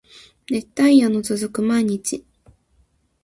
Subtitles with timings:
[0.49, 2.25] 熱帯夜の続く毎日